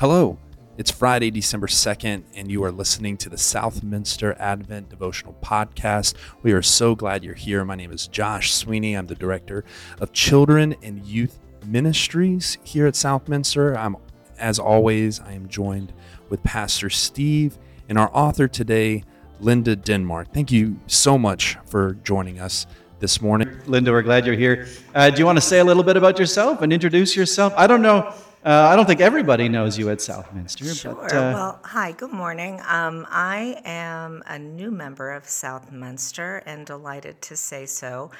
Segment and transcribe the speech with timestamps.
[0.00, 0.38] Hello,
[0.76, 6.14] it's Friday, December 2nd, and you are listening to the Southminster Advent Devotional Podcast.
[6.42, 7.64] We are so glad you're here.
[7.64, 8.94] My name is Josh Sweeney.
[8.94, 9.64] I'm the Director
[10.00, 13.78] of Children and Youth Ministries here at Southminster.
[13.78, 13.96] I'm,
[14.36, 15.92] as always, I am joined
[16.28, 17.56] with Pastor Steve
[17.88, 19.04] and our author today,
[19.38, 20.34] Linda Denmark.
[20.34, 22.66] Thank you so much for joining us
[22.98, 23.48] this morning.
[23.66, 24.66] Linda, we're glad you're here.
[24.92, 27.54] Uh, do you want to say a little bit about yourself and introduce yourself?
[27.56, 28.12] I don't know.
[28.44, 30.74] Uh, I don't think everybody knows you at Southminster.
[30.74, 30.94] Sure.
[30.94, 32.60] But, uh, well, hi, good morning.
[32.68, 38.10] Um, I am a new member of Southminster and delighted to say so.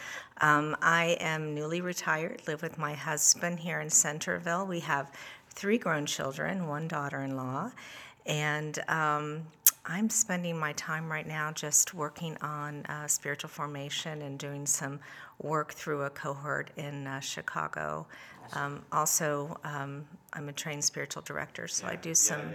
[0.41, 4.66] Um, I am newly retired, live with my husband here in Centerville.
[4.66, 5.12] We have
[5.50, 7.72] three grown children, one daughter in law,
[8.27, 9.46] and um,
[9.87, 14.98] I'm spending my time right now just working on uh, spiritual formation and doing some
[15.42, 18.06] work through a cohort in uh, Chicago.
[18.55, 22.55] Um, also, um, I'm a trained spiritual director, so I do some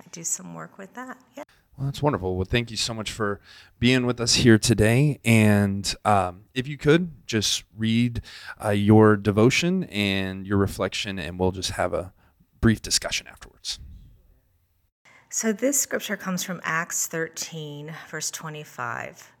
[0.00, 1.18] I do some work with that.
[1.36, 1.44] Yeah.
[1.76, 2.36] Well, that's wonderful.
[2.36, 3.40] Well, thank you so much for
[3.78, 5.20] being with us here today.
[5.24, 8.20] And um, if you could just read
[8.62, 12.12] uh, your devotion and your reflection, and we'll just have a
[12.60, 13.78] brief discussion afterwards.
[15.34, 19.32] So this scripture comes from Acts 13, verse 25.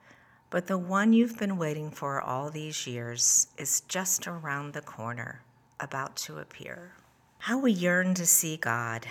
[0.48, 5.42] But the one you've been waiting for all these years is just around the corner,
[5.78, 6.92] about to appear.
[7.40, 9.06] How we yearn to see God.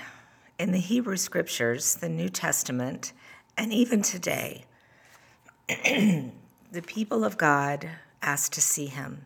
[0.57, 3.13] In the Hebrew scriptures, the New Testament,
[3.55, 4.65] and even today,
[5.67, 6.31] the
[6.87, 7.89] people of God
[8.23, 9.25] ask to see him.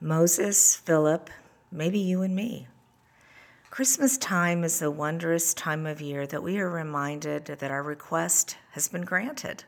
[0.00, 1.28] Moses, Philip,
[1.70, 2.66] maybe you and me.
[3.76, 8.56] Christmas time is the wondrous time of year that we are reminded that our request
[8.70, 9.64] has been granted.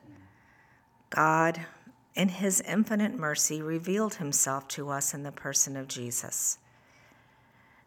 [1.11, 1.67] God,
[2.15, 6.57] in his infinite mercy, revealed himself to us in the person of Jesus.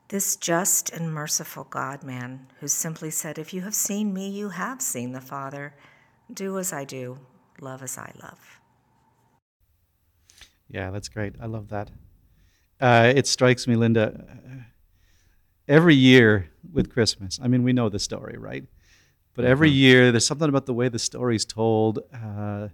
[0.09, 4.49] This just and merciful God man who simply said, If you have seen me, you
[4.49, 5.73] have seen the Father.
[6.31, 7.17] Do as I do,
[7.59, 8.59] love as I love.
[10.69, 11.33] yeah, that's great.
[11.41, 11.89] I love that.
[12.79, 14.67] Uh, it strikes me, Linda,
[15.67, 18.63] every year with Christmas, I mean, we know the story, right?
[19.33, 21.99] But every year, there's something about the way the story's told.
[22.13, 22.67] Uh,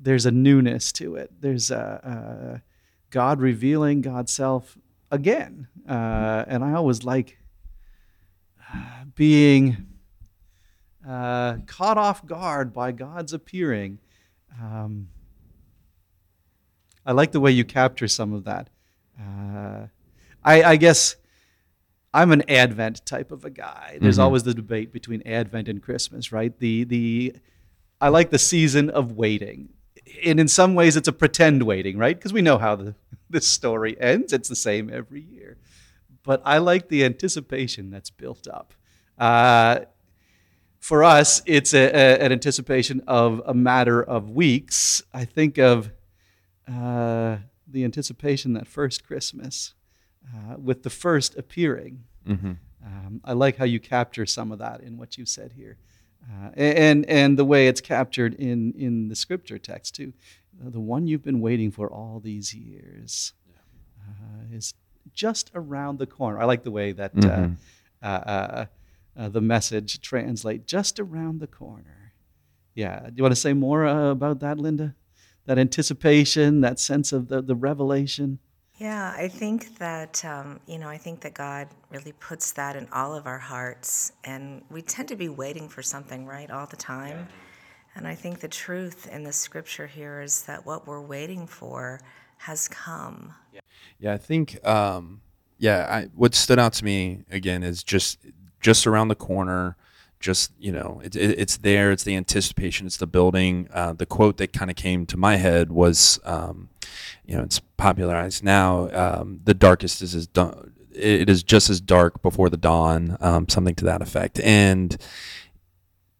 [0.00, 1.32] there's a newness to it.
[1.40, 2.62] There's a, a
[3.10, 4.78] God revealing God's self
[5.10, 5.66] again.
[5.88, 7.38] Uh, and I always like
[8.72, 9.88] uh, being
[11.06, 13.98] uh, caught off guard by God's appearing.
[14.60, 15.08] Um,
[17.04, 18.68] I like the way you capture some of that.
[19.20, 19.86] Uh,
[20.44, 21.16] I, I guess
[22.16, 23.98] I'm an Advent type of a guy.
[24.00, 24.22] There's Mhm.
[24.24, 26.58] always the debate between Advent and Christmas, right?
[26.58, 27.36] The the
[28.00, 29.70] I like the season of waiting.
[30.24, 32.16] And in some ways it's a pretend waiting, right?
[32.16, 32.94] Because we know how the
[33.30, 34.32] this story ends.
[34.32, 35.58] It's the same every year.
[36.22, 38.72] But I like the anticipation that's built up.
[39.18, 39.80] Uh,
[40.80, 45.02] for us, it's a, a- an anticipation of a matter of weeks.
[45.12, 45.90] I think of
[46.68, 49.74] uh, the anticipation that first Christmas
[50.34, 52.04] uh, with the first appearing.
[52.26, 52.52] Mm-hmm.
[52.84, 55.76] Um, I like how you capture some of that in what you said here,
[56.22, 60.12] uh, and and the way it's captured in in the scripture text too.
[60.58, 63.32] The one you've been waiting for all these years
[64.00, 64.74] uh, is
[65.12, 66.40] just around the corner.
[66.40, 67.48] I like the way that uh,
[68.02, 68.66] uh, uh,
[69.16, 72.12] uh, the message translate just around the corner.
[72.74, 74.94] Yeah, do you want to say more uh, about that, Linda?
[75.46, 78.38] That anticipation, that sense of the, the revelation.
[78.78, 82.86] Yeah, I think that, um, you know, I think that God really puts that in
[82.92, 84.12] all of our hearts.
[84.24, 87.28] And we tend to be waiting for something, right, all the time.
[87.94, 92.00] And I think the truth in the scripture here is that what we're waiting for
[92.36, 93.32] has come.
[93.98, 95.22] Yeah, I think um,
[95.58, 98.18] yeah, I, what stood out to me again is just
[98.60, 99.76] just around the corner.
[100.20, 101.92] Just you know, it, it, it's there.
[101.92, 102.86] It's the anticipation.
[102.86, 103.68] It's the building.
[103.72, 106.68] Uh, the quote that kind of came to my head was, um,
[107.26, 108.90] you know, it's popularized now.
[108.90, 110.72] Um, the darkest is as dawn.
[110.92, 113.18] It is just as dark before the dawn.
[113.20, 114.40] Um, something to that effect.
[114.40, 114.96] And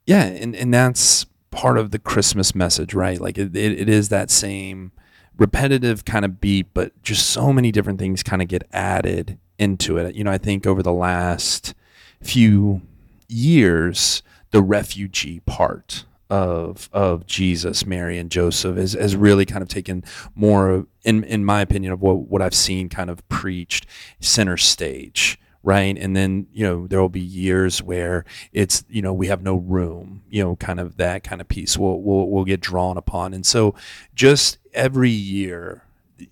[0.06, 3.20] yeah, and and that's part of the Christmas message, right?
[3.20, 4.92] Like it, it, it is that same
[5.38, 9.96] repetitive kind of beat, but just so many different things kind of get added into
[9.98, 10.14] it.
[10.14, 11.74] You know, I think over the last
[12.22, 12.82] few
[13.28, 19.68] years, the refugee part of of Jesus, Mary, and Joseph has, has really kind of
[19.68, 23.86] taken more, in in my opinion, of what what I've seen kind of preached
[24.20, 25.38] center stage.
[25.62, 25.98] Right.
[25.98, 29.56] And then, you know, there will be years where it's, you know, we have no
[29.56, 33.34] room, you know, kind of that kind of piece will will will get drawn upon.
[33.34, 33.74] And so
[34.14, 35.82] just every year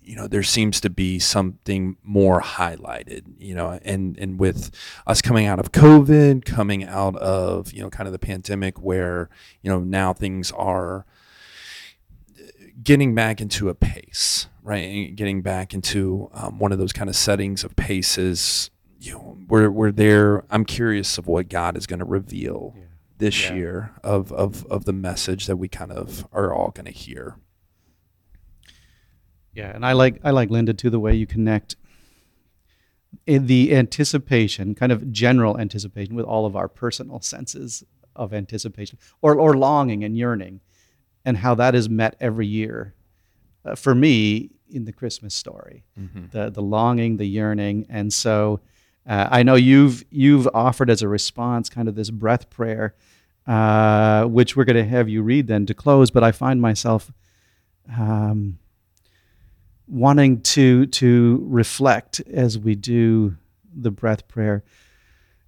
[0.01, 4.71] you know there seems to be something more highlighted you know and and with
[5.05, 9.29] us coming out of covid coming out of you know kind of the pandemic where
[9.61, 11.05] you know now things are
[12.83, 17.15] getting back into a pace right getting back into um, one of those kind of
[17.15, 21.99] settings of paces you know we're, we're there i'm curious of what god is going
[21.99, 22.83] to reveal yeah.
[23.19, 23.53] this yeah.
[23.53, 27.37] year of, of of the message that we kind of are all going to hear
[29.55, 31.75] yeah, and I like I like Linda too the way you connect
[33.25, 37.83] in the anticipation, kind of general anticipation with all of our personal senses
[38.15, 40.61] of anticipation or or longing and yearning
[41.23, 42.93] and how that is met every year.
[43.65, 45.83] Uh, for me in the Christmas story.
[45.99, 46.25] Mm-hmm.
[46.31, 48.59] The the longing, the yearning, and so
[49.07, 52.95] uh, I know you've you've offered as a response kind of this breath prayer,
[53.47, 56.11] uh, which we're going to have you read then to close.
[56.11, 57.11] But I find myself
[57.97, 58.59] um,
[59.87, 63.35] wanting to to reflect as we do
[63.75, 64.63] the breath prayer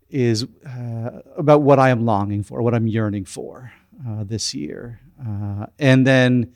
[0.09, 3.71] is uh, about what I am longing for, what I'm yearning for
[4.07, 6.53] uh, this year, uh, and then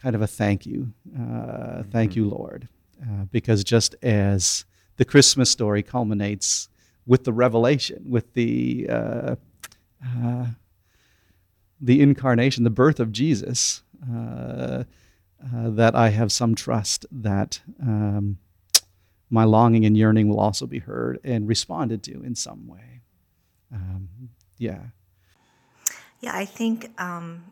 [0.00, 2.20] kind of a thank you, uh, thank mm-hmm.
[2.20, 2.68] you, Lord,
[3.02, 4.64] uh, because just as
[4.96, 6.68] the Christmas story culminates
[7.06, 9.36] with the revelation, with the uh,
[11.80, 13.82] the incarnation, the birth of Jesus
[15.44, 18.38] uh, that I have some trust that um,
[19.30, 23.00] my longing and yearning will also be heard and responded to in some way.
[23.72, 24.08] Um,
[24.58, 24.80] yeah.
[26.20, 27.44] Yeah, I think um,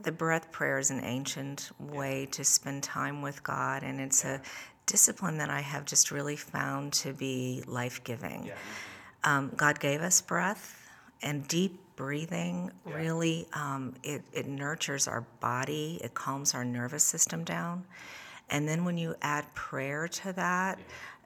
[0.00, 4.40] the breath prayer is an ancient way to spend time with God, and it's a
[4.86, 8.50] discipline that I have just really found to be life giving.
[9.24, 10.88] Um, God gave us breath,
[11.22, 17.42] and deep breathing really um, it, it nurtures our body it calms our nervous system
[17.42, 17.84] down
[18.50, 20.78] and then when you add prayer to that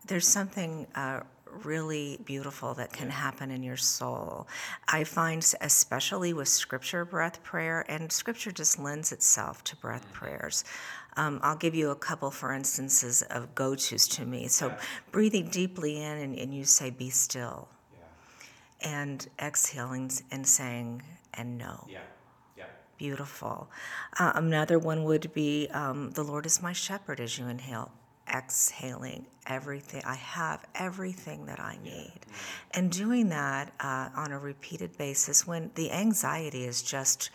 [0.07, 1.21] there's something uh,
[1.65, 4.47] really beautiful that can happen in your soul.
[4.89, 10.25] I find, especially with scripture breath prayer, and scripture just lends itself to breath mm-hmm.
[10.25, 10.65] prayers.
[11.17, 14.47] Um, I'll give you a couple, for instances, of go tos to me.
[14.49, 14.75] So,
[15.11, 17.69] breathing deeply in, and, and you say, Be still
[18.83, 21.03] and exhaling and saying,
[21.35, 21.87] and know.
[21.89, 22.01] Yeah.
[22.57, 22.65] Yeah.
[22.99, 23.71] Beautiful.
[24.19, 27.93] Uh, another one would be, um, The Lord is my shepherd as you inhale.
[28.33, 30.03] Exhaling everything.
[30.05, 32.13] I have everything that I need.
[32.15, 32.35] Yeah.
[32.75, 37.31] And doing that uh, on a repeated basis when the anxiety is just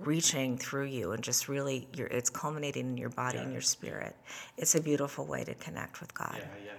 [0.00, 3.44] reaching through you and just really it's culminating in your body yeah.
[3.44, 4.16] and your spirit
[4.56, 6.72] it's a beautiful way to connect with god yeah, yeah.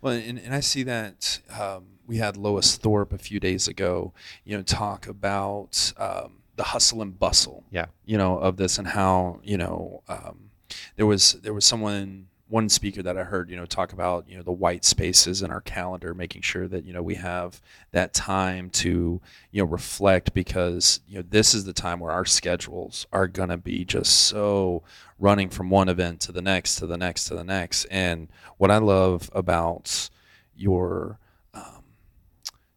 [0.00, 4.12] Well and, and i see that um, we had Lois Thorpe a few days ago,
[4.44, 8.88] you know, talk about um, the hustle and bustle, yeah, you know, of this and
[8.88, 10.50] how you know um,
[10.96, 14.36] there was there was someone one speaker that I heard, you know, talk about, you
[14.36, 17.62] know, the white spaces in our calendar, making sure that, you know, we have
[17.92, 19.20] that time to,
[19.52, 23.50] you know, reflect because, you know, this is the time where our schedules are going
[23.50, 24.82] to be just so
[25.18, 27.84] running from one event to the next, to the next, to the next.
[27.84, 30.10] And what I love about
[30.56, 31.18] your
[31.54, 31.84] um,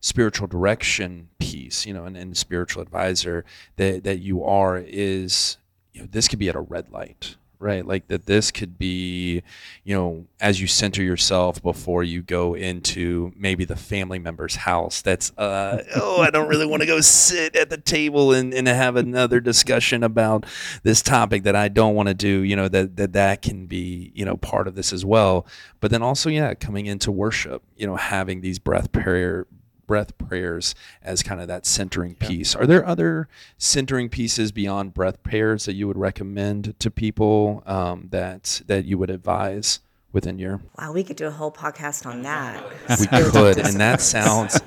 [0.02, 3.44] spiritual direction piece, you know, and, and spiritual advisor
[3.78, 5.58] that, that you are is,
[5.94, 7.86] you know, this could be at a red light, right?
[7.86, 9.42] Like that this could be,
[9.84, 15.02] you know, as you center yourself before you go into maybe the family member's house
[15.02, 18.68] that's, uh, oh, I don't really want to go sit at the table and, and
[18.68, 20.46] have another discussion about
[20.84, 24.12] this topic that I don't want to do, you know, that, that that can be,
[24.14, 25.48] you know, part of this as well.
[25.80, 29.48] But then also, yeah, coming into worship, you know, having these breath prayer,
[29.86, 32.56] breath prayers as kind of that centering piece.
[32.56, 38.08] Are there other centering pieces beyond breath prayers that you would recommend to people um,
[38.12, 39.80] that that you would advise
[40.12, 40.62] within your?
[40.78, 42.64] Wow, we could do a whole podcast on that.
[43.00, 44.60] we could, and that sounds.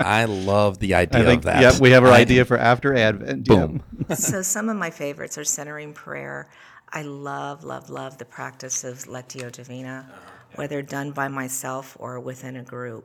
[0.00, 1.62] I love the idea I think, of that.
[1.62, 3.46] Yep, we have our I, idea for after Advent.
[3.46, 3.82] Boom.
[4.08, 4.18] Yep.
[4.18, 6.48] so some of my favorites are centering prayer.
[6.92, 10.06] I love, love, love the practice of Lectio Divina,
[10.56, 13.04] whether done by myself or within a group.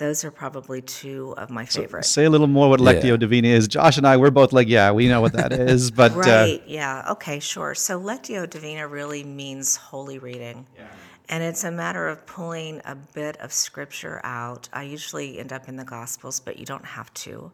[0.00, 0.06] Right.
[0.06, 2.08] Those are probably two of my favorites.
[2.08, 3.16] So say a little more what Lectio yeah.
[3.16, 3.68] Divina is.
[3.68, 6.60] Josh and I, we're both like, yeah, we know what that is, but uh, right,
[6.60, 7.74] uh, yeah, okay, sure.
[7.74, 10.66] So Lectio Divina really means holy reading.
[10.76, 10.86] Yeah.
[11.28, 14.68] And it's a matter of pulling a bit of scripture out.
[14.72, 17.52] I usually end up in the Gospels, but you don't have to.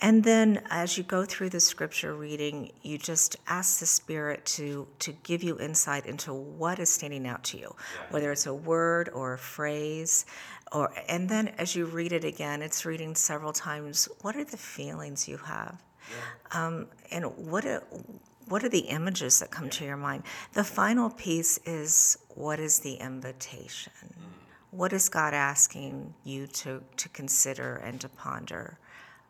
[0.00, 4.86] And then as you go through the scripture reading, you just ask the Spirit to,
[5.00, 7.74] to give you insight into what is standing out to you,
[8.10, 10.24] whether it's a word or a phrase
[10.72, 14.56] or and then as you read it again it's reading several times what are the
[14.56, 16.66] feelings you have yeah.
[16.66, 17.64] um, and what
[18.48, 20.22] what are the images that come to your mind?
[20.54, 23.92] The final piece is what is the invitation?
[24.70, 28.78] What is God asking you to, to consider and to ponder?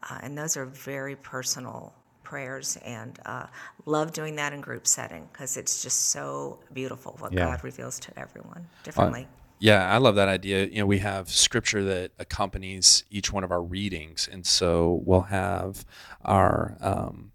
[0.09, 1.93] Uh, and those are very personal
[2.23, 3.47] prayers, and uh,
[3.87, 7.47] love doing that in group setting because it's just so beautiful what Yeah.
[7.47, 9.27] God reveals to everyone differently.
[9.61, 10.67] Yeah, I love that idea.
[10.67, 15.23] You know, we have scripture that accompanies each one of our readings, and so we'll
[15.23, 15.85] have
[16.25, 17.33] our um,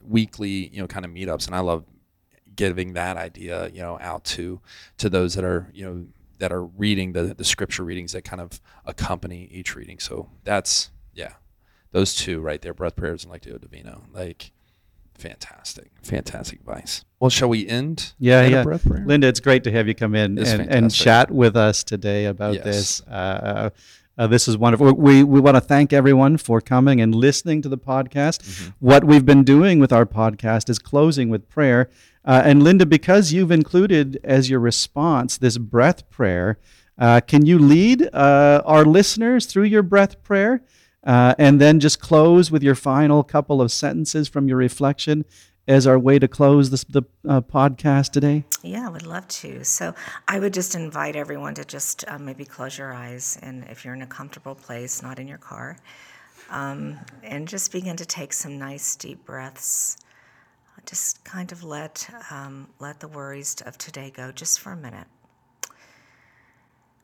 [0.00, 1.84] weekly, you know, kind of meetups, and I love
[2.54, 4.60] giving that idea, you know, out to
[4.98, 6.06] to those that are, you know,
[6.38, 9.98] that are reading the the scripture readings that kind of accompany each reading.
[9.98, 11.34] So that's yeah,
[11.90, 14.52] those two right there, breath prayers and Lectio Divina, like
[15.18, 17.04] fantastic, fantastic advice.
[17.20, 18.12] Well, shall we end?
[18.18, 18.64] Yeah, yeah.
[19.04, 22.26] Linda, it's great to have you come in It's and, and chat with us today
[22.26, 22.64] about Yes.
[22.64, 23.02] this.
[23.02, 23.70] Uh,
[24.18, 24.94] uh, this is wonderful.
[24.94, 28.40] We, we want to thank everyone for coming and listening to the podcast.
[28.42, 28.70] Mm-hmm.
[28.80, 31.90] What we've been doing with our podcast is closing with prayer.
[32.24, 36.58] Uh, and Linda, because you've included as your response this breath prayer,
[36.98, 40.62] uh, can you lead uh, our listeners through your breath prayer?
[41.06, 45.24] Uh, and then just close with your final couple of sentences from your reflection
[45.68, 48.44] as our way to close this, the uh, podcast today?
[48.62, 49.64] Yeah, I would love to.
[49.64, 49.94] So
[50.28, 53.94] I would just invite everyone to just uh, maybe close your eyes, and if you're
[53.94, 55.78] in a comfortable place, not in your car,
[56.50, 59.96] um, and just begin to take some nice deep breaths.
[60.84, 65.08] Just kind of let um, let the worries of today go just for a minute.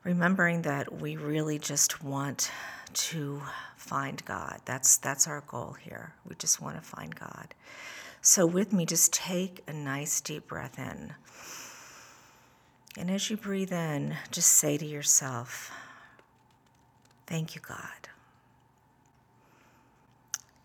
[0.03, 2.51] Remembering that we really just want
[2.93, 3.41] to
[3.77, 4.59] find God.
[4.65, 6.13] That's that's our goal here.
[6.27, 7.53] We just want to find God.
[8.21, 11.13] So, with me, just take a nice deep breath in.
[12.97, 15.71] And as you breathe in, just say to yourself,
[17.25, 18.09] Thank you, God.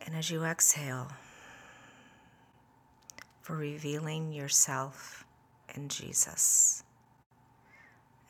[0.04, 1.08] And as you exhale,
[3.48, 5.24] for revealing yourself
[5.74, 6.84] in Jesus.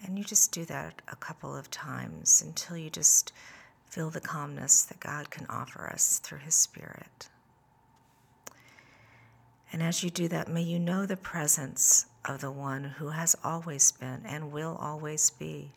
[0.05, 3.33] And you just do that a couple of times until you just
[3.87, 7.29] feel the calmness that God can offer us through His Spirit.
[9.73, 13.37] And as you do that, may you know the presence of the one who has
[13.45, 15.73] always been and will always be,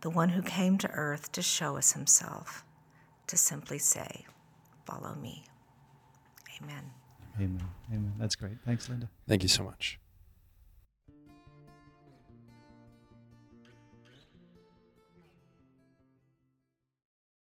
[0.00, 2.64] the one who came to earth to show us himself,
[3.26, 4.24] to simply say,
[4.84, 5.44] Follow me.
[6.60, 6.90] Amen.
[7.36, 7.62] Amen.
[7.90, 8.12] Amen.
[8.18, 8.54] That's great.
[8.66, 9.08] Thanks, Linda.
[9.28, 9.98] Thank you so much.